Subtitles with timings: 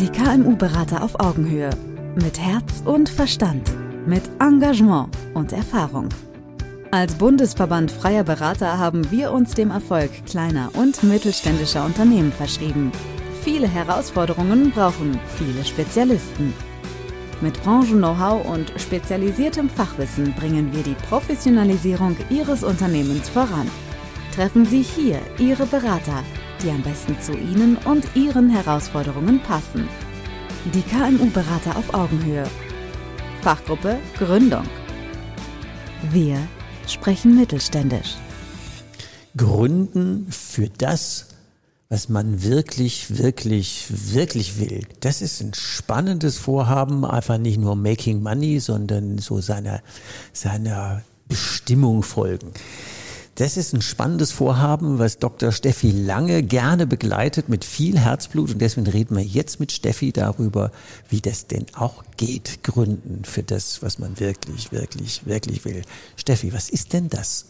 [0.00, 1.68] Die KMU-Berater auf Augenhöhe.
[2.14, 3.70] Mit Herz und Verstand.
[4.06, 6.08] Mit Engagement und Erfahrung.
[6.90, 12.92] Als Bundesverband freier Berater haben wir uns dem Erfolg kleiner und mittelständischer Unternehmen verschrieben.
[13.42, 16.54] Viele Herausforderungen brauchen viele Spezialisten.
[17.42, 23.70] Mit Branchen-Know-how und spezialisiertem Fachwissen bringen wir die Professionalisierung Ihres Unternehmens voran.
[24.34, 26.24] Treffen Sie hier Ihre Berater
[26.62, 29.88] die am besten zu Ihnen und Ihren Herausforderungen passen.
[30.74, 32.44] Die KMU-Berater auf Augenhöhe.
[33.42, 34.64] Fachgruppe Gründung.
[36.10, 36.38] Wir
[36.86, 38.16] sprechen mittelständisch.
[39.36, 41.28] Gründen für das,
[41.88, 44.86] was man wirklich, wirklich, wirklich will.
[45.00, 49.80] Das ist ein spannendes Vorhaben, einfach nicht nur Making Money, sondern so seiner,
[50.32, 52.52] seiner Bestimmung folgen.
[53.40, 55.50] Das ist ein spannendes Vorhaben, was Dr.
[55.50, 58.52] Steffi Lange gerne begleitet mit viel Herzblut.
[58.52, 60.70] Und deswegen reden wir jetzt mit Steffi darüber,
[61.08, 65.80] wie das denn auch geht, gründen für das, was man wirklich, wirklich, wirklich will.
[66.16, 67.46] Steffi, was ist denn das?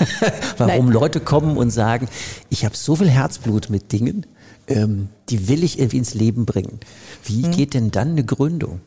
[0.58, 0.92] Warum Nein.
[0.92, 2.08] Leute kommen und sagen,
[2.50, 4.26] ich habe so viel Herzblut mit Dingen,
[4.66, 6.78] ähm, die will ich irgendwie ins Leben bringen.
[7.24, 7.52] Wie hm.
[7.52, 8.82] geht denn dann eine Gründung?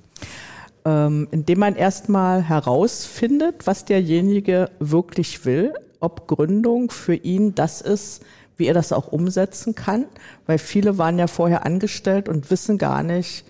[0.85, 5.73] Ähm, indem man erstmal herausfindet, was derjenige wirklich will
[6.05, 8.23] ob Gründung für ihn das ist,
[8.57, 10.05] wie er das auch umsetzen kann,
[10.45, 13.45] weil viele waren ja vorher angestellt und wissen gar nicht,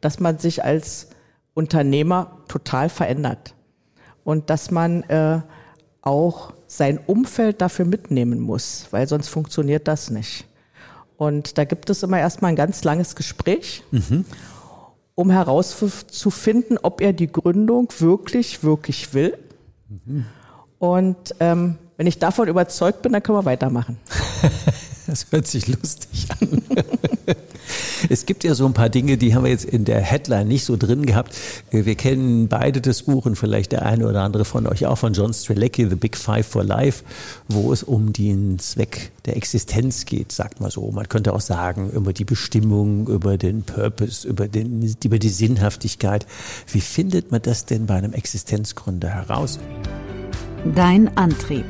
[0.00, 1.08] dass man sich als
[1.54, 3.54] Unternehmer total verändert
[4.24, 5.40] und dass man äh,
[6.02, 10.46] auch sein Umfeld dafür mitnehmen muss, weil sonst funktioniert das nicht.
[11.16, 14.24] Und da gibt es immer erstmal ein ganz langes Gespräch, mhm.
[15.14, 19.36] um herauszufinden, ob er die Gründung wirklich, wirklich will.
[19.88, 20.26] Mhm.
[20.78, 23.98] Und ähm, wenn ich davon überzeugt bin, dann können wir weitermachen.
[25.06, 26.62] Das hört sich lustig an.
[28.08, 30.64] Es gibt ja so ein paar Dinge, die haben wir jetzt in der Headline nicht
[30.64, 31.34] so drin gehabt.
[31.72, 35.12] Wir kennen beide das Buch und vielleicht der eine oder andere von euch auch von
[35.12, 37.02] John Strelecki, The Big Five for Life,
[37.48, 40.88] wo es um den Zweck der Existenz geht, sagt man so.
[40.92, 46.24] Man könnte auch sagen, über die Bestimmung, über den Purpose, über, den, über die Sinnhaftigkeit.
[46.68, 49.58] Wie findet man das denn bei einem Existenzgründer heraus?
[50.64, 51.64] Dein Antrieb.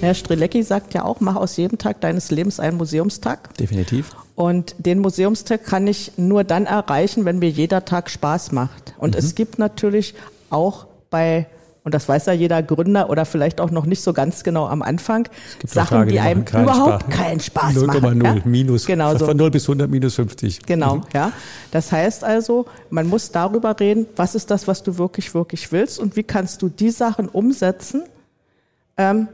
[0.00, 3.54] Herr Strelecki sagt ja auch, mach aus jedem Tag deines Lebens einen Museumstag.
[3.56, 4.14] Definitiv.
[4.34, 8.94] Und den Museumstag kann ich nur dann erreichen, wenn mir jeder Tag Spaß macht.
[8.98, 9.18] Und mhm.
[9.18, 10.14] es gibt natürlich
[10.50, 11.46] auch bei
[11.86, 14.82] und das weiß ja jeder Gründer oder vielleicht auch noch nicht so ganz genau am
[14.82, 15.28] Anfang,
[15.64, 17.16] Sachen, Tage, die, die einem keinen überhaupt Spaß.
[17.16, 18.22] keinen Spaß 0, machen.
[18.22, 18.42] 0,0 ja?
[18.44, 19.24] minus, genau so.
[19.24, 20.66] von 0 bis 100 minus 50.
[20.66, 21.02] Genau, mhm.
[21.14, 21.30] ja.
[21.70, 26.00] Das heißt also, man muss darüber reden, was ist das, was du wirklich, wirklich willst
[26.00, 28.02] und wie kannst du die Sachen umsetzen,
[28.96, 29.28] ähm,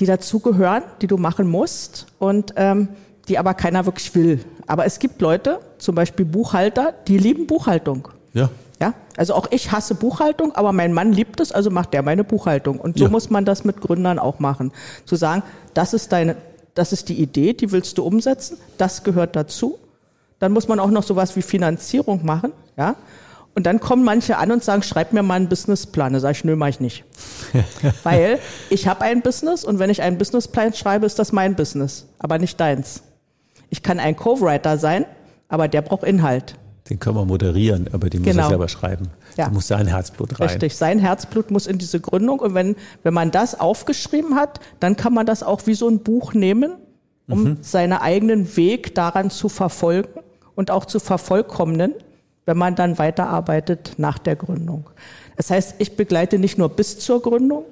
[0.00, 2.88] die dazugehören, die du machen musst und ähm,
[3.28, 4.40] die aber keiner wirklich will.
[4.66, 8.08] Aber es gibt Leute, zum Beispiel Buchhalter, die lieben Buchhaltung.
[8.32, 8.50] Ja.
[8.80, 12.24] Ja, also auch ich hasse Buchhaltung, aber mein Mann liebt es, also macht der meine
[12.24, 12.80] Buchhaltung.
[12.80, 13.10] Und so ja.
[13.10, 14.72] muss man das mit Gründern auch machen.
[15.04, 15.42] Zu sagen,
[15.74, 16.36] das ist deine,
[16.74, 19.78] das ist die Idee, die willst du umsetzen, das gehört dazu.
[20.38, 22.96] Dann muss man auch noch sowas wie Finanzierung machen, ja.
[23.54, 26.12] Und dann kommen manche an und sagen, schreib mir mal einen Businessplan.
[26.12, 27.04] Da sage ich, nö, mache ich nicht.
[28.04, 28.38] Weil
[28.68, 32.38] ich habe ein Business und wenn ich einen Businessplan schreibe, ist das mein Business, aber
[32.38, 33.02] nicht deins.
[33.68, 35.04] Ich kann ein Co-Writer sein,
[35.48, 36.56] aber der braucht Inhalt.
[36.88, 38.36] Den können wir moderieren, aber den genau.
[38.36, 39.08] muss er selber schreiben.
[39.36, 39.46] Ja.
[39.46, 40.48] Da muss sein Herzblut rein.
[40.48, 42.40] Richtig, sein Herzblut muss in diese Gründung.
[42.40, 46.00] Und wenn, wenn man das aufgeschrieben hat, dann kann man das auch wie so ein
[46.00, 46.74] Buch nehmen,
[47.28, 47.58] um mhm.
[47.60, 50.20] seinen eigenen Weg daran zu verfolgen
[50.56, 51.94] und auch zu vervollkommnen
[52.50, 54.90] wenn man dann weiterarbeitet nach der Gründung.
[55.36, 57.62] Das heißt, ich begleite nicht nur bis zur Gründung,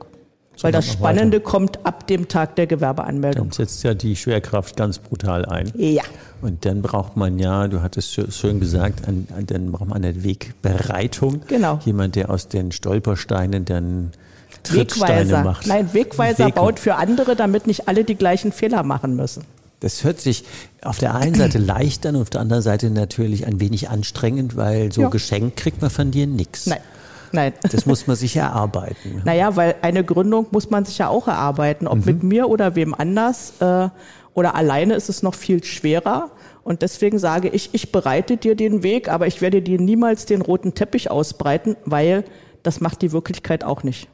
[0.61, 3.49] weil das Spannende kommt ab dem Tag der Gewerbeanmeldung.
[3.49, 5.73] Dann setzt ja die Schwerkraft ganz brutal ein.
[5.75, 6.05] Ja.
[6.43, 10.23] Und dann braucht man ja, du hattest schön gesagt, an, an, dann braucht man eine
[10.23, 11.43] Wegbereitung.
[11.49, 11.81] Genau.
[11.85, 14.13] Jemand, der aus den Stolpersteinen dann
[14.63, 15.43] Trittsteine Wegweiser.
[15.43, 15.67] macht.
[15.67, 19.45] Nein, Wegweiser Weg baut für andere, damit nicht alle die gleichen Fehler machen müssen.
[19.81, 20.45] Das hört sich
[20.83, 24.57] auf der einen Seite leicht an und auf der anderen Seite natürlich ein wenig anstrengend,
[24.57, 25.09] weil so ja.
[25.09, 26.67] geschenkt kriegt man von dir nichts.
[26.67, 26.81] Nein.
[27.33, 27.53] Nein.
[27.71, 29.23] Das muss man sich erarbeiten.
[29.25, 31.87] Naja, weil eine Gründung muss man sich ja auch erarbeiten.
[31.87, 32.05] Ob mhm.
[32.05, 33.89] mit mir oder wem anders äh,
[34.35, 36.31] oder alleine ist es noch viel schwerer.
[36.65, 40.43] Und deswegen sage ich, ich bereite dir den Weg, aber ich werde dir niemals den
[40.43, 42.25] roten Teppich ausbreiten, weil
[42.63, 44.09] das macht die Wirklichkeit auch nicht.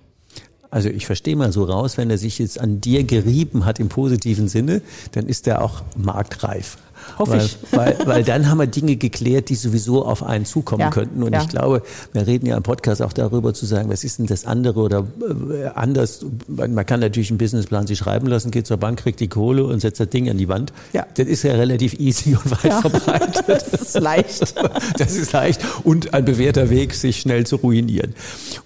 [0.74, 3.88] Also ich verstehe mal so raus, wenn er sich jetzt an dir gerieben hat im
[3.88, 4.82] positiven Sinne,
[5.12, 6.78] dann ist er auch marktreif.
[7.18, 7.58] Hoffe weil, ich.
[7.70, 11.22] Weil, weil dann haben wir Dinge geklärt, die sowieso auf einen zukommen Ja, könnten.
[11.22, 11.42] Und ja.
[11.42, 14.44] ich glaube, wir reden ja im Podcast auch darüber zu sagen, was ist denn das
[14.46, 15.06] andere oder
[15.50, 16.24] äh, anders.
[16.46, 19.64] Man man kann natürlich einen Businessplan sich schreiben lassen, geht zur Bank, kriegt die Kohle
[19.64, 20.72] und setzt das Ding an die Wand.
[20.92, 21.06] Ja.
[21.16, 22.80] Das ist ja relativ easy und weit Ja.
[22.80, 23.44] verbreitet.
[23.46, 24.54] Das ist leicht.
[24.98, 28.14] Das ist leicht und ein bewährter Weg, sich schnell zu ruinieren.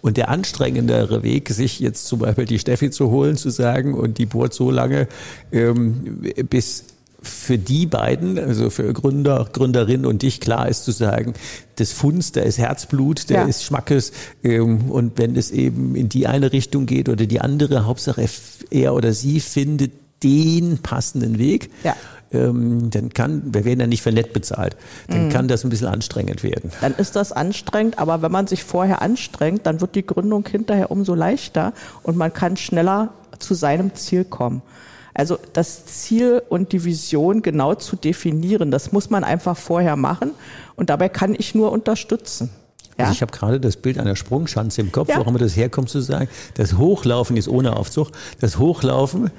[0.01, 4.19] Und der anstrengendere Weg, sich jetzt zum Beispiel die Steffi zu holen, zu sagen, und
[4.19, 5.09] die bohrt so lange,
[5.53, 6.85] ähm, bis
[7.21, 11.35] für die beiden, also für Gründer, Gründerin und dich klar ist zu sagen,
[11.77, 13.45] das Funds, da ist Herzblut, der Ja.
[13.47, 14.13] ist Schmackes
[14.45, 18.25] ähm, und wenn es eben in die eine Richtung geht oder die andere, Hauptsache
[18.71, 19.93] er oder sie findet
[20.23, 21.97] den passenden Weg Ja.
[22.33, 24.77] ähm, dann kann, wir werden ja nicht für nett bezahlt,
[25.09, 25.31] dann Mhm.
[25.31, 26.71] kann das ein bisschen anstrengend werden.
[26.81, 30.91] Dann ist das anstrengend, aber wenn man sich vorher anstrengt, dann wird die Gründung hinterher
[30.93, 31.73] umso leichter
[32.05, 34.63] und man kann schneller zu seinem Ziel kommen.
[35.19, 40.31] Also das Ziel und die Vision genau zu definieren, das muss man einfach vorher machen
[40.77, 42.51] und dabei kann ich nur unterstützen.
[42.99, 43.05] Ja?
[43.07, 45.19] Also ich habe gerade das Bild einer Sprungschanze im Kopf, Ja.
[45.19, 48.09] warum das herkommt zu sagen, das Hochlaufen ist ohne Aufzug,
[48.41, 49.31] das Hochlaufen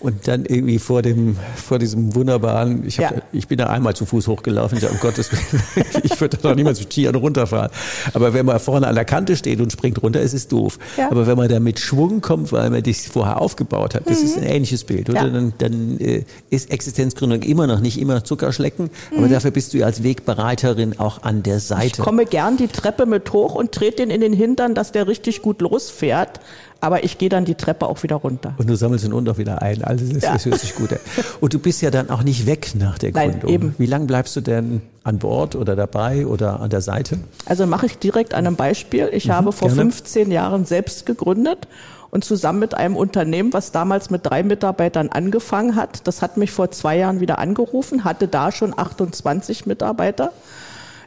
[0.00, 3.22] und dann irgendwie vor dem vor diesem wunderbaren, ich, hab, Ja.
[3.32, 6.48] ich bin da einmal zu Fuß hochgelaufen, ich sag, um Gottes Willen, ich würde da
[6.50, 7.70] noch niemals mit Skiern runterfahren.
[8.14, 10.78] Aber wenn man vorne an der Kante steht und springt runter, ist es doof.
[10.96, 11.10] Ja.
[11.10, 14.36] Aber wenn man da mit Schwung kommt, weil man dich vorher aufgebaut hat, das ist
[14.36, 15.24] ein ähnliches Bild, oder?
[15.26, 15.32] Mhm.
[15.34, 19.86] Dann, dann äh, ist Existenzgründung immer noch nicht immer Zuckerschlecken, aber dafür bist du ja
[19.86, 21.58] als Wegbereiterin auch an der Mhm.
[21.58, 22.02] Ich Seite.
[22.02, 25.42] komme gern die Treppe mit hoch und trete den in den Hintern, dass der richtig
[25.42, 26.40] gut losfährt,
[26.80, 28.54] aber ich gehe dann die Treppe auch wieder runter.
[28.58, 29.82] Und du sammelst den Hund auch wieder ein.
[29.82, 30.32] Also das, Ja.
[30.34, 30.98] das hört sich gut an.
[31.40, 33.50] Und du bist ja dann auch nicht weg nach der Nein, Gründung.
[33.50, 33.74] eben.
[33.78, 37.18] Wie lange bleibst du denn an Bord oder dabei oder an der Seite?
[37.46, 39.08] Also mache ich direkt an einem Beispiel.
[39.12, 39.82] Ich habe vor gerne.
[39.82, 41.66] 15 Jahren selbst gegründet
[42.10, 46.52] und zusammen mit einem Unternehmen, was damals mit drei Mitarbeitern angefangen hat, das hat mich
[46.52, 50.32] vor zwei Jahren wieder angerufen, hatte da schon 28 Mitarbeiter.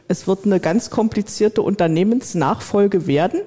[0.08, 3.40] Es wird eine ganz komplizierte Unternehmensnachfolge werden.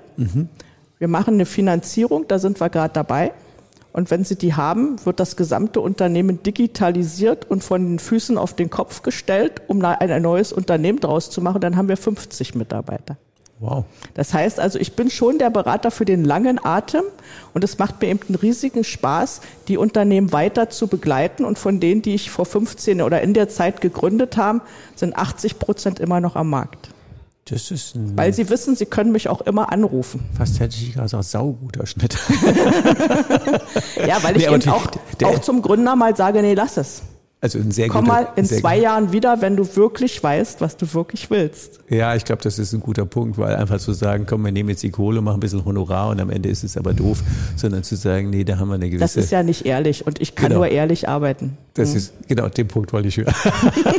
[0.98, 3.32] Wir machen eine Finanzierung, da sind wir gerade dabei.
[3.94, 8.54] Und wenn Sie die haben, wird das gesamte Unternehmen digitalisiert und von den Füßen auf
[8.54, 11.62] den Kopf gestellt, um ein neues Unternehmen draus zu machen.
[11.62, 13.16] Dann haben wir 50 Mitarbeiter.
[13.60, 13.86] Wow.
[14.16, 17.04] Das heißt also, ich bin schon der Berater für den langen Atem
[17.54, 21.80] und es macht mir eben einen riesigen Spaß, die Unternehmen weiter zu begleiten und von
[21.80, 24.62] denen, die ich vor 15 oder in der Zeit gegründet habe,
[24.96, 26.90] sind 80 Prozent immer noch am Markt.
[27.48, 30.26] Das ist ein, Weil sie wissen, sie können mich auch immer anrufen.
[30.36, 32.18] fast hätte ich gesagt, sauguter Schnitt.
[34.08, 34.88] Ja, weil ich Nee, eben auch,
[35.24, 37.04] auch zum Gründer mal sage, nee, lass es.
[37.46, 40.78] Also ein sehr Komm guter, mal in zwei Jahren wieder, wenn du wirklich weißt, was
[40.78, 41.80] du wirklich willst.
[41.90, 44.70] Ja, ich glaube, das ist ein guter Punkt, weil einfach zu sagen, komm, wir nehmen
[44.70, 47.20] jetzt die Kohle, machen ein bisschen Honorar und am Ende ist es aber doof,
[47.56, 49.04] sondern zu sagen, nee, da haben wir eine gewisse.
[49.04, 50.62] Das ist ja nicht ehrlich und ich kann Genau.
[50.62, 51.56] nur ehrlich arbeiten.
[51.76, 53.32] das ist, genau, den Punkt wollte ich hören.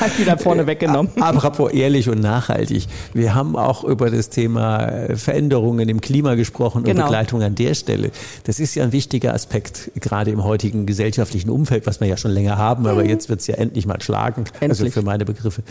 [0.00, 1.10] Hat wieder vorne weggenommen.
[1.20, 2.86] Apropos ehrlich und nachhaltig.
[3.12, 7.02] Wir haben auch über das Thema äh, Veränderungen im Klima gesprochen Genau.
[7.02, 8.10] und Begleitung an der Stelle.
[8.44, 12.30] Das ist ja ein wichtiger Aspekt, gerade im heutigen gesellschaftlichen Umfeld, was wir ja schon
[12.32, 14.70] länger haben, aber jetzt wird es ja endlich mal schlagen, also Mhm.
[14.70, 14.94] Endlich.
[14.94, 15.62] für meine Begriffe.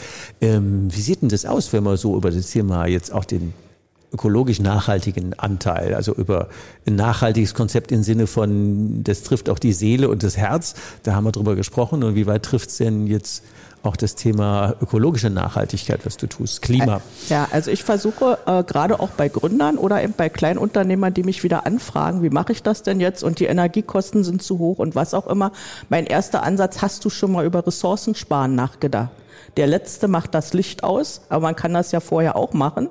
[0.42, 3.54] Ähm, wie sieht denn das aus, wenn man so über das Thema jetzt auch den
[4.14, 6.50] ökologisch nachhaltigen Anteil, also über
[6.88, 11.14] ein nachhaltiges Konzept im Sinne von, das trifft auch die Seele und das Herz, da
[11.14, 13.44] haben wir drüber gesprochen und wie weit trifft es denn jetzt
[13.84, 17.02] auch das Thema ökologische Nachhaltigkeit, was du tust, Klima?
[17.30, 21.44] Ja, also ich versuche äh, gerade auch bei Gründern oder eben bei Kleinunternehmern, die mich
[21.44, 24.96] wieder anfragen, wie mache ich das denn jetzt und die Energiekosten sind zu hoch und
[24.96, 25.52] was auch immer.
[25.88, 29.12] Mein erster Ansatz, hast du schon mal über Ressourcensparen nachgedacht?
[29.58, 32.90] Der letzte macht das Licht aus, aber man kann das ja vorher auch machen.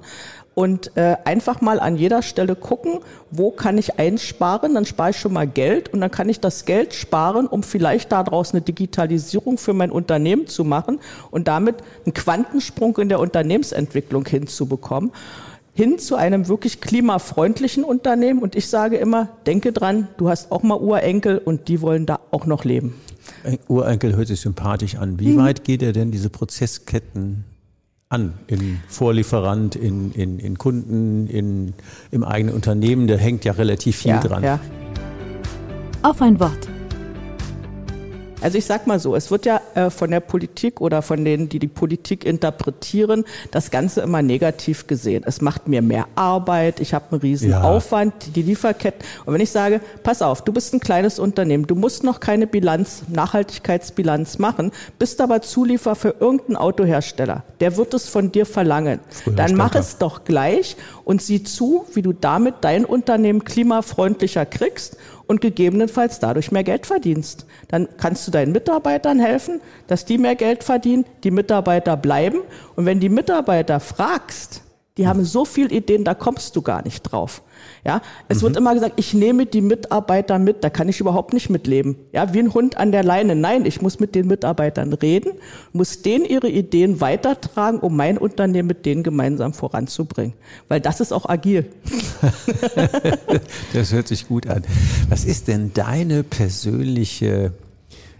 [0.59, 2.99] Und äh, einfach mal an jeder Stelle gucken,
[3.31, 6.65] wo kann ich einsparen, dann spare ich schon mal Geld und dann kann ich das
[6.65, 10.99] Geld sparen, um vielleicht daraus eine Digitalisierung für mein Unternehmen zu machen
[11.31, 15.13] und damit einen Quantensprung in der Unternehmensentwicklung hinzubekommen
[15.75, 18.43] hin zu einem wirklich klimafreundlichen Unternehmen.
[18.43, 22.19] Und ich sage immer, denke dran, du hast auch mal Urenkel und die wollen da
[22.33, 22.95] auch noch leben.
[23.69, 25.21] Urenkel hört sich sympathisch an.
[25.21, 27.45] Wie weit geht er denn diese Prozessketten
[28.09, 28.35] an?
[28.47, 31.75] In Vorlieferant, in, in, in Kunden, in,
[32.11, 33.07] im eigenen Unternehmen?
[33.07, 34.43] Da hängt ja relativ viel ja, dran.
[34.43, 34.61] Ja.
[36.03, 36.69] Auf ein Wort.
[38.41, 41.49] Also ich sag mal so, es wird ja äh, von der Politik oder von denen,
[41.49, 45.25] die die Politik interpretieren, das Ganze immer negativ gesehen.
[45.27, 47.63] Es macht mir mehr Arbeit, ich habe einen riesen Ja.
[47.63, 49.05] Aufwand, die Lieferketten.
[49.27, 52.47] Und wenn ich sage, pass auf, du bist ein kleines Unternehmen, du musst noch keine
[52.47, 59.01] Bilanz, Nachhaltigkeitsbilanz machen, bist aber Zuliefer für irgendeinen Autohersteller, der wird es von dir verlangen.
[59.09, 64.47] Früher Dann mach es doch gleich und sieh zu, wie du damit dein Unternehmen klimafreundlicher
[64.47, 64.97] kriegst
[65.29, 67.47] und gegebenenfalls dadurch mehr Geld verdienst.
[67.69, 72.39] Dann kannst du deinen Mitarbeitern helfen, dass die mehr Geld verdienen, die Mitarbeiter bleiben.
[72.75, 74.63] Und wenn die Mitarbeiter fragst,
[74.99, 77.43] die haben so viel Ideen, da kommst du gar nicht drauf.
[77.85, 78.43] Ja, es mhm.
[78.43, 81.97] wird immer gesagt, ich nehme die Mitarbeiter mit, da kann ich überhaupt nicht mitleben.
[82.13, 83.37] Ja, wie ein Hund an der Leine.
[83.37, 85.33] Nein, ich muss mit den Mitarbeitern reden,
[85.73, 90.35] muss denen ihre Ideen weitertragen, um mein Unternehmen mit denen gemeinsam voranzubringen.
[90.67, 91.67] Weil das ist auch agil.
[93.73, 94.63] das hört sich gut an.
[95.09, 97.53] Was ist denn deine persönliche,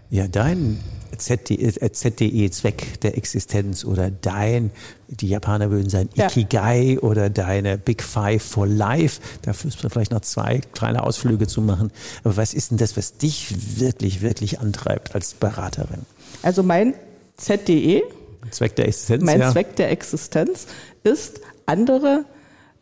[0.09, 0.79] ja, dein
[1.17, 4.71] ZDE-Zweck äh, der Existenz oder dein,
[5.07, 6.99] die Japaner würden sagen, Ikigai ja.
[6.99, 9.21] oder deine Big Five for Life.
[9.41, 11.91] Da müssen wir vielleicht noch zwei kleine Ausflüge zu machen.
[12.23, 16.05] Aber was ist denn das, was dich wirklich, wirklich antreibt als Beraterin?
[16.41, 16.93] Also mein
[17.37, 18.03] ZDE,
[18.51, 19.51] Zweck der Existenz, mein ja.
[19.51, 20.67] Zweck der Existenz
[21.03, 22.25] ist, andere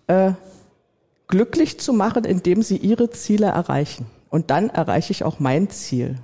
[0.07, 0.31] äh,
[1.27, 4.05] glücklich zu machen, indem sie ihre Ziele erreichen.
[4.29, 6.17] Und dann erreiche ich auch mein Ziel.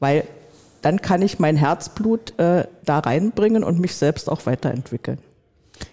[0.00, 0.24] Weil
[0.82, 5.18] dann kann ich mein Herzblut äh, da reinbringen und mich selbst auch weiterentwickeln.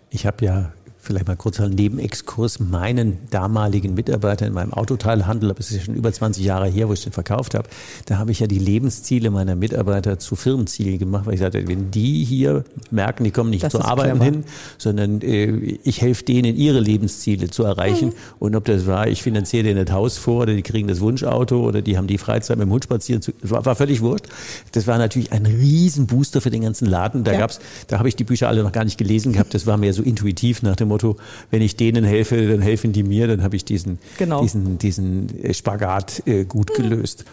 [0.10, 5.60] Ich habe ja vielleicht mal kurz einen Nebenexkurs, meinen damaligen Mitarbeiter in meinem Autoteilhandel, aber
[5.60, 7.68] es ist ja schon über 20 Jahre her, wo ich den verkauft habe,
[8.06, 11.90] da habe ich ja die Lebensziele meiner Mitarbeiter zu Firmenzielen gemacht, weil ich sagte, wenn
[11.90, 14.44] die hier merken, die kommen nicht das zur Arbeit hin,
[14.78, 15.48] sondern äh,
[15.84, 18.10] ich helfe denen, ihre Lebensziele zu erreichen.
[18.10, 18.14] Mhm.
[18.40, 21.62] Und ob das war, ich finanziere denen das Haus vor oder die kriegen das Wunschauto
[21.68, 24.28] oder die haben die Freizeit mit dem Hund spazieren, zu, war, war völlig wurscht.
[24.74, 27.24] Das war natürlich ein Riesenbooster für den ganzen Laden.
[27.24, 27.40] Da ja.
[27.40, 29.54] gab's, da habe ich die Bücher alle noch gar nicht gelesen gehabt.
[29.54, 31.18] Das war mehr so intuitiv nach dem Motto,
[31.50, 34.42] wenn ich denen helfe, dann helfen die mir, dann habe ich diesen, genau.
[34.42, 37.26] diesen, diesen äh, Spagat äh, gut gelöst.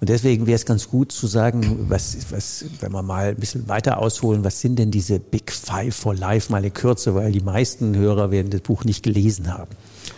[0.00, 3.68] Und deswegen wäre es ganz gut zu sagen, was, was, wenn wir mal ein bisschen
[3.68, 7.40] weiter ausholen, was sind denn diese Big Five for Life mal in Kürze, weil die
[7.40, 9.70] meisten Hörer werden das Buch nicht gelesen haben.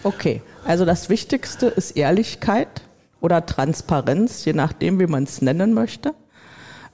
[0.02, 2.82] Okay, also das Wichtigste ist Ehrlichkeit
[3.20, 6.14] oder Transparenz, je nachdem, wie man es nennen möchte.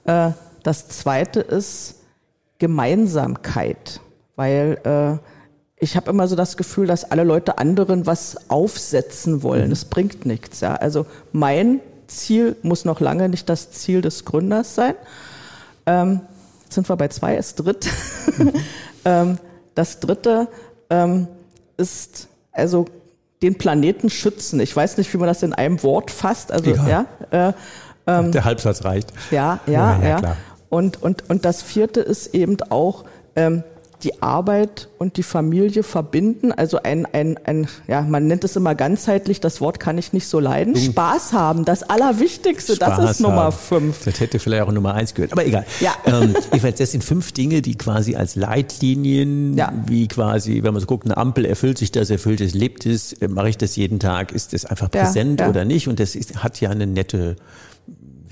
[0.05, 0.31] Äh,
[0.63, 1.95] das zweite ist
[2.59, 4.01] Gemeinsamkeit,
[4.35, 5.36] weil äh,
[5.79, 9.71] ich habe immer so das Gefühl, dass alle Leute anderen was aufsetzen wollen.
[9.71, 9.89] Es mhm.
[9.89, 10.61] bringt nichts.
[10.61, 10.75] Ja.
[10.75, 14.95] Also mein Ziel muss noch lange nicht das Ziel des Gründers sein.
[15.85, 16.21] Ähm,
[16.63, 17.89] jetzt sind wir bei zwei, das dritte.
[18.37, 18.53] Mhm.
[19.05, 19.37] ähm,
[19.75, 20.47] das dritte
[20.89, 21.27] ähm,
[21.77, 22.85] ist also
[23.43, 24.59] den Planeten schützen.
[24.59, 26.51] Ich weiß nicht, wie man das in einem Wort fasst.
[26.51, 27.53] Also ja, äh,
[28.07, 29.13] ähm, der Halbsatz reicht.
[29.29, 30.19] Ja, ja, ja.
[30.21, 30.37] ja.
[30.69, 33.05] Und und und das vierte ist eben auch
[33.35, 33.63] ähm,
[34.03, 36.51] die Arbeit und die Familie verbinden.
[36.51, 40.27] Also ein, ein, ein, ja, man nennt es immer ganzheitlich, das Wort kann ich nicht
[40.27, 40.73] so leiden.
[40.73, 40.91] Mhm.
[40.91, 43.55] Spaß haben, das Allerwichtigste, Spaß das ist Nummer haben.
[43.55, 44.05] fünf.
[44.05, 45.65] Das hätte vielleicht auch Nummer eins gehört, aber egal.
[45.79, 45.95] Ja.
[46.05, 46.35] Ähm,
[46.77, 49.73] das sind fünf Dinge, die quasi als Leitlinien, ja.
[49.87, 53.13] wie quasi, wenn man so guckt, eine Ampel erfüllt sich das, erfüllt es, lebt es,
[53.13, 55.49] äh, mache ich das jeden Tag, ist das einfach präsent ja, ja.
[55.49, 55.87] oder nicht?
[55.87, 57.35] Und das ist, hat ja eine nette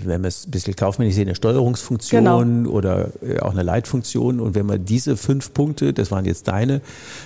[0.03, 2.69] wenn wir es ein bisschen kaufmännisch sehen, eine Steuerungsfunktion genau.
[2.69, 4.39] oder äh, auch eine Leitfunktion.
[4.39, 6.81] Und wenn man diese fünf Punkte, das waren jetzt deine,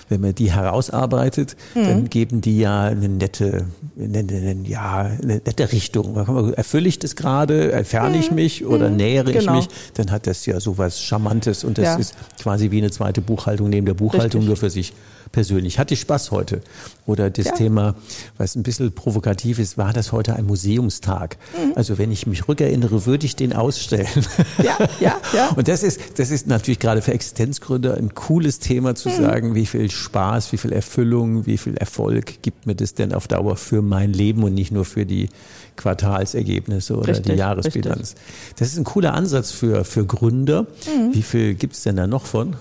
[0.10, 1.84] wenn man die herausarbeitet, mhm.
[1.84, 3.66] dann geben die ja eine nette,
[3.98, 6.16] eine, eine, ja, eine nette Richtung.
[6.56, 8.36] Erfülle ich das gerade, entferne ich mhm.
[8.36, 8.98] mich oder mhm.
[8.98, 9.60] nähere genau.
[9.60, 11.96] ich mich, dann hat das ja sowas Charmantes und das ja.
[11.96, 14.48] ist quasi wie eine zweite Buchhaltung neben der Buchhaltung Richtig.
[14.48, 14.94] nur für sich
[15.32, 15.80] persönlich.
[15.80, 16.62] Hatte ich Spaß heute?
[17.06, 17.52] Oder das ja.
[17.54, 17.96] Thema,
[18.38, 21.38] was ein bisschen provokativ ist, war das heute ein Museumstag?
[21.58, 21.74] Mhm.
[21.76, 24.08] Also wenn ich mich rückerinnere, würde ich den ausstellen.
[24.64, 25.50] Ja, ja, ja.
[25.56, 29.14] Und das ist, das ist natürlich gerade für Existenzgründer ein cooles Thema zu mhm.
[29.14, 33.28] sagen, wie viel Spaß, wie viel Erfüllung, wie viel Erfolg gibt mir das denn auf
[33.28, 35.30] Dauer für mein Leben und nicht nur für die
[35.78, 38.16] Quartalsergebnisse oder richtig, die Jahresbilanz.
[38.16, 38.56] Richtig.
[38.58, 40.64] Das ist ein cooler Ansatz für, für Gründer.
[40.64, 41.14] Mhm.
[41.14, 42.56] Wie viel gibt es denn da noch von?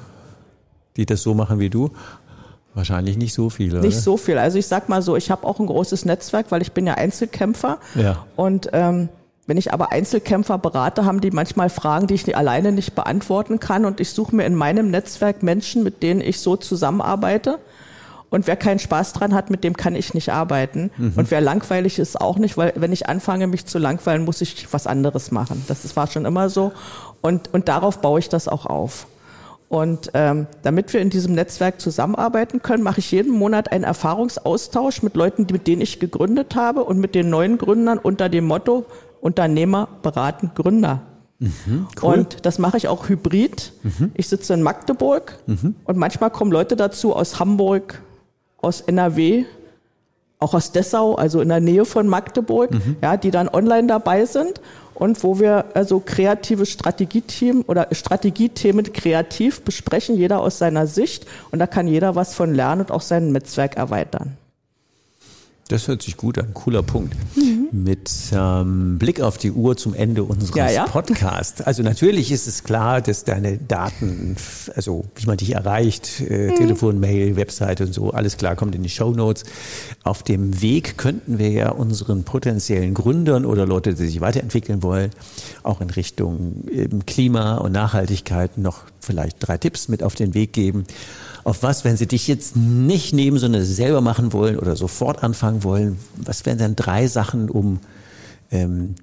[0.98, 1.92] die das so machen wie du?
[2.78, 3.72] Wahrscheinlich nicht so viel.
[3.72, 3.82] Oder?
[3.82, 4.38] Nicht so viel.
[4.38, 6.94] Also ich sag mal so, ich habe auch ein großes Netzwerk, weil ich bin ja
[6.94, 7.78] Einzelkämpfer.
[7.96, 8.24] Ja.
[8.36, 9.08] Und ähm,
[9.48, 13.84] wenn ich aber Einzelkämpfer berate, haben die manchmal Fragen, die ich alleine nicht beantworten kann.
[13.84, 17.58] Und ich suche mir in meinem Netzwerk Menschen, mit denen ich so zusammenarbeite.
[18.30, 20.92] Und wer keinen Spaß dran hat, mit dem kann ich nicht arbeiten.
[20.98, 21.14] Mhm.
[21.16, 24.72] Und wer langweilig ist, auch nicht, weil wenn ich anfange, mich zu langweilen, muss ich
[24.72, 25.64] was anderes machen.
[25.66, 26.70] Das, das war schon immer so.
[27.22, 29.08] Und, und darauf baue ich das auch auf.
[29.68, 35.02] Und ähm, damit wir in diesem Netzwerk zusammenarbeiten können, mache ich jeden Monat einen Erfahrungsaustausch
[35.02, 38.86] mit Leuten, mit denen ich gegründet habe und mit den neuen Gründern unter dem Motto
[39.20, 41.02] Unternehmer beraten Gründer.
[41.38, 42.14] Mhm, cool.
[42.14, 43.72] Und das mache ich auch hybrid.
[43.82, 44.12] Mhm.
[44.14, 45.76] Ich sitze in Magdeburg mhm.
[45.84, 48.00] und manchmal kommen Leute dazu aus Hamburg,
[48.58, 49.44] aus NRW,
[50.38, 52.96] auch aus Dessau, also in der Nähe von Magdeburg, mhm.
[53.02, 54.60] ja, die dann online dabei sind
[54.98, 61.60] und wo wir also kreative Strategieteam oder Strategiethemen kreativ besprechen, jeder aus seiner Sicht und
[61.60, 64.36] da kann jeder was von lernen und auch sein Netzwerk erweitern.
[65.68, 67.14] Das hört sich gut an, cooler Punkt.
[67.36, 67.42] Mhm.
[67.72, 70.86] mit ähm, Blick auf die Uhr zum Ende unseres Ja, ja.
[70.86, 71.60] Podcasts.
[71.60, 74.36] Also natürlich ist es klar, dass deine Daten,
[74.74, 78.82] also wie man dich erreicht, äh, Telefon, Mail, Webseite und so, alles klar kommt in
[78.82, 79.44] die Show Notes.
[80.02, 85.10] Auf dem Weg könnten wir ja unseren potenziellen Gründern oder Leute, die sich weiterentwickeln wollen,
[85.62, 90.52] auch in Richtung eben Klima und Nachhaltigkeit noch vielleicht drei Tipps mit auf den Weg
[90.52, 90.84] geben.
[91.48, 95.64] Auf was, wenn sie dich jetzt nicht nehmen, sondern selber machen wollen oder sofort anfangen
[95.64, 97.78] wollen, was wären dann drei Sachen, um,
[98.50, 98.96] ähm,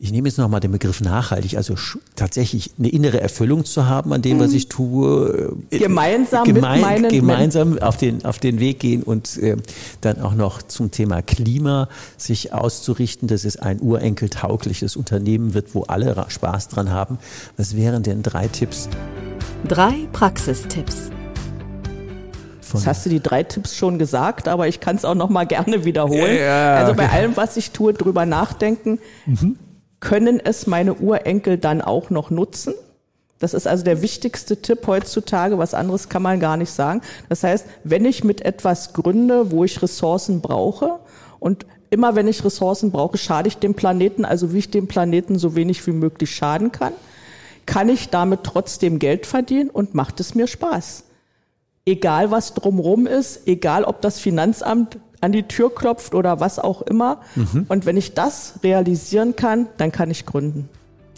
[0.00, 1.76] ich nehme jetzt nochmal den Begriff nachhaltig, also
[2.16, 5.52] tatsächlich eine innere Erfüllung zu haben an dem, was ich tue.
[5.70, 9.56] äh, Gemeinsam mit gemein, meinen- gemeinsam auf den, auf den Weg gehen und äh,
[10.00, 15.84] dann auch noch zum Thema Klima sich auszurichten, dass es ein urenkeltaugliches Unternehmen wird, wo
[15.84, 17.18] alle Spaß dran haben.
[17.56, 18.88] Was wären denn drei Tipps
[19.68, 21.12] Drei Praxistipps.
[22.72, 25.28] Von Jetzt hast du die drei Tipps schon gesagt, aber ich kann es auch noch
[25.28, 26.38] mal gerne wiederholen.
[26.38, 27.16] Ja, also bei okay.
[27.16, 28.98] allem, was ich tue, drüber nachdenken,
[30.00, 32.74] können es meine Urenkel dann auch noch nutzen?
[33.38, 35.58] Das ist also der wichtigste Tipp heutzutage.
[35.58, 37.02] Was anderes kann man gar nicht sagen.
[37.28, 40.98] Das heißt, wenn ich mit etwas gründe, wo ich Ressourcen brauche
[41.40, 45.38] und immer wenn ich Ressourcen brauche, schade ich dem Planeten, also wie ich dem Planeten
[45.38, 46.94] so wenig wie möglich schaden kann,
[47.66, 51.04] kann ich damit trotzdem Geld verdienen und macht es mir Spaß
[51.86, 56.82] egal was drumrum ist, egal ob das Finanzamt an die Tür klopft oder was auch
[56.82, 57.20] immer.
[57.68, 60.68] Und wenn ich das realisieren kann, dann kann ich gründen.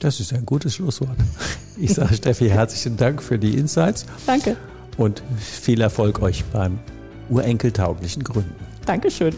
[0.01, 1.17] Das ist ein gutes Schlusswort.
[1.79, 4.57] Ich sage Steffi herzlichen Dank für die Insights Danke.
[4.99, 6.79] und viel Erfolg euch beim
[7.31, 8.55] urenkeltauglichen Gründen.
[8.85, 9.35] Dankeschön.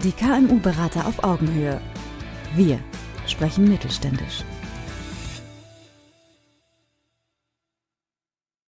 [0.04, 1.80] Die KMU-Berater auf Augenhöhe.
[2.56, 2.78] Wir
[3.26, 4.44] sprechen mittelständisch.